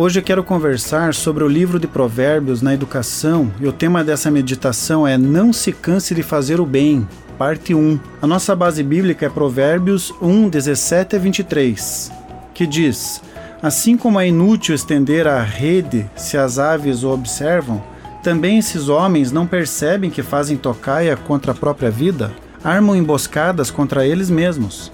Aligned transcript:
Hoje 0.00 0.20
eu 0.20 0.22
quero 0.22 0.44
conversar 0.44 1.12
sobre 1.12 1.42
o 1.42 1.48
livro 1.48 1.76
de 1.80 1.88
Provérbios 1.88 2.62
na 2.62 2.72
educação 2.72 3.50
e 3.60 3.66
o 3.66 3.72
tema 3.72 4.04
dessa 4.04 4.30
meditação 4.30 5.04
é 5.04 5.18
Não 5.18 5.52
se 5.52 5.72
canse 5.72 6.14
de 6.14 6.22
fazer 6.22 6.60
o 6.60 6.64
bem, 6.64 7.04
parte 7.36 7.74
1. 7.74 7.98
A 8.22 8.24
nossa 8.24 8.54
base 8.54 8.80
bíblica 8.84 9.26
é 9.26 9.28
Provérbios 9.28 10.14
1, 10.22 10.50
17 10.50 11.16
a 11.16 11.18
23, 11.18 12.12
que 12.54 12.64
diz: 12.64 13.20
Assim 13.60 13.96
como 13.96 14.20
é 14.20 14.28
inútil 14.28 14.72
estender 14.72 15.26
a 15.26 15.42
rede 15.42 16.08
se 16.14 16.38
as 16.38 16.60
aves 16.60 17.02
o 17.02 17.08
observam, 17.08 17.82
também 18.22 18.56
esses 18.56 18.88
homens 18.88 19.32
não 19.32 19.48
percebem 19.48 20.10
que 20.10 20.22
fazem 20.22 20.56
tocaia 20.56 21.16
contra 21.16 21.50
a 21.50 21.56
própria 21.56 21.90
vida, 21.90 22.30
armam 22.62 22.94
emboscadas 22.94 23.68
contra 23.68 24.06
eles 24.06 24.30
mesmos. 24.30 24.92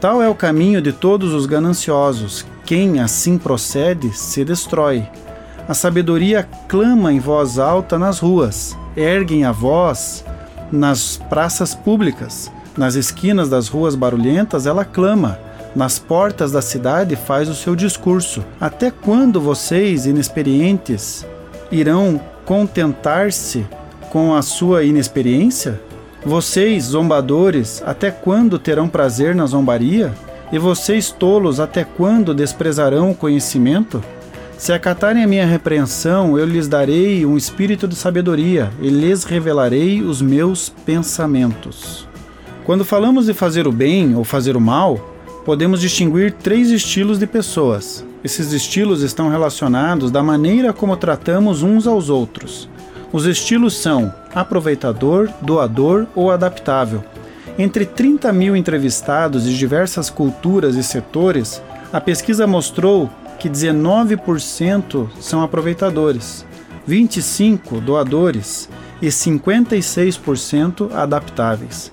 Tal 0.00 0.22
é 0.22 0.28
o 0.30 0.34
caminho 0.34 0.80
de 0.80 0.94
todos 0.94 1.34
os 1.34 1.44
gananciosos. 1.44 2.46
Quem 2.70 3.00
assim 3.00 3.36
procede 3.36 4.16
se 4.16 4.44
destrói. 4.44 5.04
A 5.68 5.74
sabedoria 5.74 6.48
clama 6.68 7.12
em 7.12 7.18
voz 7.18 7.58
alta 7.58 7.98
nas 7.98 8.20
ruas, 8.20 8.78
erguem 8.96 9.44
a 9.44 9.50
voz 9.50 10.24
nas 10.70 11.16
praças 11.16 11.74
públicas. 11.74 12.48
Nas 12.78 12.94
esquinas 12.94 13.48
das 13.48 13.66
ruas 13.66 13.96
barulhentas 13.96 14.68
ela 14.68 14.84
clama. 14.84 15.36
Nas 15.74 15.98
portas 15.98 16.52
da 16.52 16.62
cidade 16.62 17.16
faz 17.16 17.48
o 17.48 17.56
seu 17.56 17.74
discurso. 17.74 18.44
Até 18.60 18.88
quando 18.88 19.40
vocês, 19.40 20.06
inexperientes, 20.06 21.26
irão 21.72 22.20
contentar-se 22.44 23.66
com 24.10 24.32
a 24.32 24.42
sua 24.42 24.84
inexperiência? 24.84 25.80
Vocês, 26.24 26.84
zombadores, 26.84 27.82
até 27.84 28.12
quando 28.12 28.60
terão 28.60 28.88
prazer 28.88 29.34
na 29.34 29.46
zombaria? 29.46 30.14
E 30.52 30.58
vocês, 30.58 31.12
tolos, 31.12 31.60
até 31.60 31.84
quando 31.84 32.34
desprezarão 32.34 33.12
o 33.12 33.14
conhecimento? 33.14 34.02
Se 34.58 34.72
acatarem 34.72 35.22
a 35.22 35.26
minha 35.26 35.46
repreensão, 35.46 36.36
eu 36.36 36.44
lhes 36.44 36.66
darei 36.66 37.24
um 37.24 37.36
espírito 37.36 37.86
de 37.86 37.94
sabedoria 37.94 38.70
e 38.82 38.88
lhes 38.88 39.22
revelarei 39.22 40.02
os 40.02 40.20
meus 40.20 40.68
pensamentos. 40.68 42.06
Quando 42.64 42.84
falamos 42.84 43.26
de 43.26 43.32
fazer 43.32 43.68
o 43.68 43.72
bem 43.72 44.16
ou 44.16 44.24
fazer 44.24 44.56
o 44.56 44.60
mal, 44.60 44.98
podemos 45.44 45.80
distinguir 45.80 46.32
três 46.32 46.70
estilos 46.70 47.18
de 47.18 47.28
pessoas. 47.28 48.04
Esses 48.24 48.52
estilos 48.52 49.02
estão 49.02 49.30
relacionados 49.30 50.10
da 50.10 50.22
maneira 50.22 50.72
como 50.72 50.96
tratamos 50.96 51.62
uns 51.62 51.86
aos 51.86 52.10
outros. 52.10 52.68
Os 53.12 53.24
estilos 53.24 53.76
são 53.76 54.12
aproveitador, 54.34 55.30
doador 55.40 56.06
ou 56.14 56.30
adaptável. 56.30 57.02
Entre 57.58 57.84
30 57.84 58.32
mil 58.32 58.56
entrevistados 58.56 59.44
de 59.44 59.56
diversas 59.56 60.08
culturas 60.08 60.76
e 60.76 60.82
setores, 60.82 61.62
a 61.92 62.00
pesquisa 62.00 62.46
mostrou 62.46 63.10
que 63.38 63.48
19% 63.48 65.08
são 65.18 65.42
aproveitadores, 65.42 66.46
25% 66.88 67.80
doadores 67.80 68.68
e 69.00 69.08
56% 69.08 70.92
adaptáveis. 70.92 71.92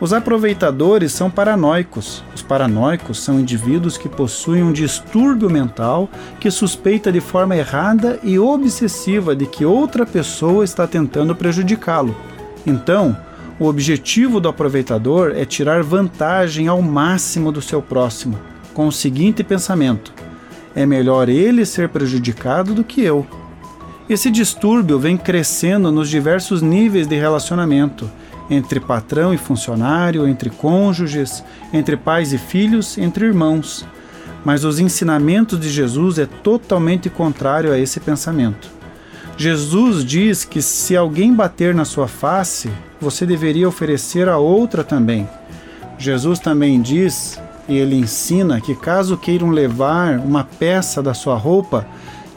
Os 0.00 0.12
aproveitadores 0.12 1.12
são 1.12 1.30
paranoicos. 1.30 2.24
Os 2.34 2.42
paranoicos 2.42 3.22
são 3.22 3.38
indivíduos 3.38 3.96
que 3.96 4.08
possuem 4.08 4.60
um 4.60 4.72
distúrbio 4.72 5.48
mental 5.48 6.10
que 6.40 6.50
suspeita 6.50 7.12
de 7.12 7.20
forma 7.20 7.56
errada 7.56 8.18
e 8.24 8.36
obsessiva 8.36 9.36
de 9.36 9.46
que 9.46 9.64
outra 9.64 10.04
pessoa 10.04 10.64
está 10.64 10.88
tentando 10.88 11.36
prejudicá-lo. 11.36 12.16
Então, 12.66 13.16
o 13.62 13.68
objetivo 13.68 14.40
do 14.40 14.48
aproveitador 14.48 15.34
é 15.36 15.44
tirar 15.44 15.84
vantagem 15.84 16.66
ao 16.66 16.82
máximo 16.82 17.52
do 17.52 17.62
seu 17.62 17.80
próximo, 17.80 18.36
com 18.74 18.88
o 18.88 18.92
seguinte 18.92 19.44
pensamento: 19.44 20.12
é 20.74 20.84
melhor 20.84 21.28
ele 21.28 21.64
ser 21.64 21.88
prejudicado 21.88 22.74
do 22.74 22.82
que 22.82 23.00
eu. 23.02 23.24
Esse 24.08 24.32
distúrbio 24.32 24.98
vem 24.98 25.16
crescendo 25.16 25.92
nos 25.92 26.10
diversos 26.10 26.60
níveis 26.60 27.06
de 27.06 27.14
relacionamento 27.14 28.10
entre 28.50 28.80
patrão 28.80 29.32
e 29.32 29.38
funcionário, 29.38 30.26
entre 30.26 30.50
cônjuges, 30.50 31.44
entre 31.72 31.96
pais 31.96 32.32
e 32.32 32.38
filhos, 32.38 32.98
entre 32.98 33.26
irmãos. 33.26 33.86
Mas 34.44 34.64
os 34.64 34.80
ensinamentos 34.80 35.60
de 35.60 35.70
Jesus 35.70 36.18
é 36.18 36.26
totalmente 36.26 37.08
contrário 37.08 37.72
a 37.72 37.78
esse 37.78 38.00
pensamento. 38.00 38.68
Jesus 39.36 40.04
diz 40.04 40.44
que 40.44 40.60
se 40.60 40.96
alguém 40.96 41.34
bater 41.34 41.74
na 41.74 41.84
sua 41.84 42.06
face, 42.06 42.70
você 43.00 43.26
deveria 43.26 43.68
oferecer 43.68 44.28
a 44.28 44.38
outra 44.38 44.84
também. 44.84 45.28
Jesus 45.98 46.38
também 46.38 46.80
diz, 46.80 47.40
e 47.68 47.76
ele 47.76 47.96
ensina, 47.96 48.60
que 48.60 48.74
caso 48.74 49.16
queiram 49.16 49.50
levar 49.50 50.18
uma 50.18 50.44
peça 50.44 51.02
da 51.02 51.14
sua 51.14 51.36
roupa, 51.36 51.86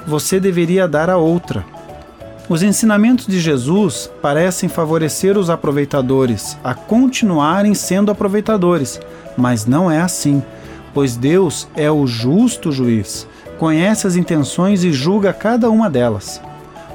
você 0.07 0.39
deveria 0.39 0.87
dar 0.87 1.09
a 1.09 1.17
outra. 1.17 1.65
Os 2.47 2.61
ensinamentos 2.61 3.25
de 3.25 3.39
Jesus 3.39 4.09
parecem 4.21 4.69
favorecer 4.69 5.37
os 5.37 5.49
aproveitadores 5.49 6.57
a 6.63 6.75
continuarem 6.75 7.73
sendo 7.73 8.11
aproveitadores, 8.11 8.99
mas 9.35 9.65
não 9.65 9.89
é 9.89 9.99
assim, 9.99 10.43
pois 10.93 11.17
Deus 11.17 11.67
é 11.75 11.89
o 11.89 12.05
justo 12.05 12.71
juiz, 12.71 13.27
conhece 13.57 14.05
as 14.05 14.15
intenções 14.15 14.83
e 14.83 14.93
julga 14.93 15.33
cada 15.33 15.71
uma 15.71 15.89
delas. 15.89 16.39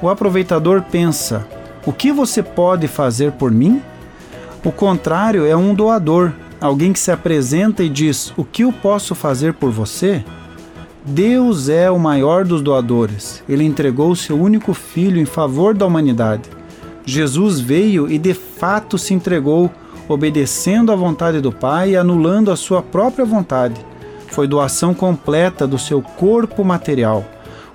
O 0.01 0.09
aproveitador 0.09 0.81
pensa: 0.81 1.45
o 1.85 1.93
que 1.93 2.11
você 2.11 2.41
pode 2.41 2.87
fazer 2.87 3.33
por 3.33 3.51
mim? 3.51 3.81
O 4.63 4.71
contrário 4.71 5.45
é 5.45 5.55
um 5.55 5.73
doador, 5.73 6.31
alguém 6.59 6.93
que 6.93 6.99
se 6.99 7.11
apresenta 7.11 7.83
e 7.83 7.89
diz: 7.89 8.33
o 8.35 8.43
que 8.43 8.63
eu 8.63 8.71
posso 8.71 9.13
fazer 9.13 9.53
por 9.53 9.71
você? 9.71 10.23
Deus 11.03 11.67
é 11.67 11.89
o 11.89 11.99
maior 11.99 12.45
dos 12.45 12.61
doadores. 12.61 13.43
Ele 13.49 13.63
entregou 13.63 14.15
seu 14.15 14.39
único 14.39 14.73
filho 14.73 15.19
em 15.19 15.25
favor 15.25 15.73
da 15.73 15.85
humanidade. 15.85 16.43
Jesus 17.03 17.59
veio 17.59 18.09
e 18.09 18.19
de 18.19 18.35
fato 18.35 18.99
se 18.99 19.13
entregou, 19.13 19.71
obedecendo 20.07 20.91
à 20.91 20.95
vontade 20.95 21.41
do 21.41 21.51
Pai 21.51 21.91
e 21.91 21.97
anulando 21.97 22.51
a 22.51 22.55
sua 22.55 22.83
própria 22.83 23.25
vontade. 23.25 23.83
Foi 24.27 24.47
doação 24.47 24.93
completa 24.93 25.65
do 25.65 25.79
seu 25.79 26.01
corpo 26.01 26.63
material. 26.63 27.25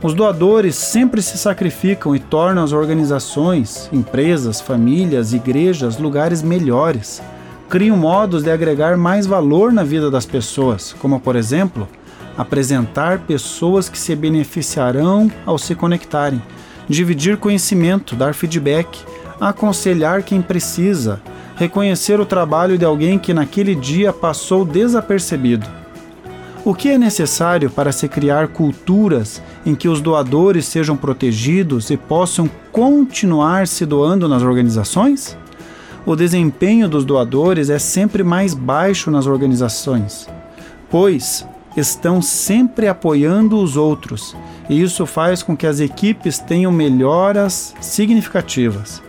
Os 0.02 0.12
doadores 0.12 0.74
sempre 0.76 1.22
se 1.22 1.38
sacrificam 1.38 2.14
e 2.14 2.18
tornam 2.20 2.62
as 2.62 2.72
organizações, 2.72 3.88
empresas, 3.90 4.60
famílias, 4.60 5.32
igrejas 5.32 5.96
lugares 5.96 6.42
melhores. 6.42 7.22
Criam 7.70 7.96
modos 7.96 8.42
de 8.42 8.50
agregar 8.50 8.96
mais 8.98 9.26
valor 9.26 9.72
na 9.72 9.82
vida 9.82 10.10
das 10.10 10.26
pessoas, 10.26 10.94
como 10.98 11.18
por 11.18 11.34
exemplo, 11.34 11.88
apresentar 12.36 13.20
pessoas 13.20 13.88
que 13.88 13.98
se 13.98 14.14
beneficiarão 14.14 15.32
ao 15.46 15.56
se 15.56 15.74
conectarem, 15.74 16.42
dividir 16.86 17.38
conhecimento, 17.38 18.14
dar 18.14 18.34
feedback, 18.34 19.00
aconselhar 19.40 20.22
quem 20.22 20.42
precisa, 20.42 21.22
reconhecer 21.56 22.20
o 22.20 22.26
trabalho 22.26 22.76
de 22.76 22.84
alguém 22.84 23.18
que 23.18 23.32
naquele 23.32 23.74
dia 23.74 24.12
passou 24.12 24.62
desapercebido. 24.62 25.85
O 26.66 26.74
que 26.74 26.88
é 26.88 26.98
necessário 26.98 27.70
para 27.70 27.92
se 27.92 28.08
criar 28.08 28.48
culturas 28.48 29.40
em 29.64 29.72
que 29.72 29.88
os 29.88 30.00
doadores 30.00 30.64
sejam 30.64 30.96
protegidos 30.96 31.90
e 31.90 31.96
possam 31.96 32.50
continuar 32.72 33.68
se 33.68 33.86
doando 33.86 34.28
nas 34.28 34.42
organizações? 34.42 35.38
O 36.04 36.16
desempenho 36.16 36.88
dos 36.88 37.04
doadores 37.04 37.70
é 37.70 37.78
sempre 37.78 38.24
mais 38.24 38.52
baixo 38.52 39.12
nas 39.12 39.28
organizações, 39.28 40.28
pois 40.90 41.46
estão 41.76 42.20
sempre 42.20 42.88
apoiando 42.88 43.62
os 43.62 43.76
outros, 43.76 44.36
e 44.68 44.82
isso 44.82 45.06
faz 45.06 45.44
com 45.44 45.56
que 45.56 45.68
as 45.68 45.78
equipes 45.78 46.40
tenham 46.40 46.72
melhoras 46.72 47.74
significativas. 47.80 49.00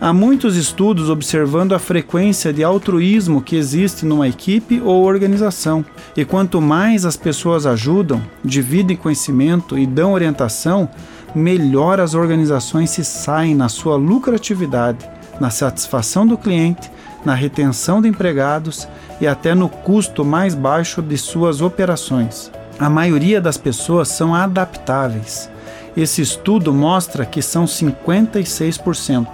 Há 0.00 0.12
muitos 0.12 0.56
estudos 0.56 1.08
observando 1.08 1.72
a 1.72 1.78
frequência 1.78 2.52
de 2.52 2.64
altruísmo 2.64 3.40
que 3.40 3.56
existe 3.56 4.04
numa 4.04 4.28
equipe 4.28 4.80
ou 4.84 5.04
organização, 5.04 5.84
e 6.16 6.24
quanto 6.24 6.60
mais 6.60 7.04
as 7.04 7.16
pessoas 7.16 7.66
ajudam, 7.66 8.22
dividem 8.44 8.96
conhecimento 8.96 9.78
e 9.78 9.86
dão 9.86 10.12
orientação, 10.12 10.88
melhor 11.34 11.98
as 11.98 12.14
organizações 12.14 12.90
se 12.90 13.04
saem 13.04 13.54
na 13.54 13.68
sua 13.68 13.96
lucratividade, 13.96 15.08
na 15.40 15.50
satisfação 15.50 16.26
do 16.26 16.38
cliente, 16.38 16.90
na 17.24 17.34
retenção 17.34 18.00
de 18.00 18.08
empregados 18.08 18.86
e 19.20 19.26
até 19.26 19.54
no 19.54 19.68
custo 19.68 20.24
mais 20.24 20.54
baixo 20.54 21.02
de 21.02 21.18
suas 21.18 21.60
operações. 21.60 22.52
A 22.78 22.88
maioria 22.88 23.40
das 23.40 23.56
pessoas 23.56 24.08
são 24.08 24.34
adaptáveis. 24.34 25.50
Esse 25.96 26.22
estudo 26.22 26.72
mostra 26.72 27.24
que 27.24 27.40
são 27.40 27.64
56%. 27.64 29.26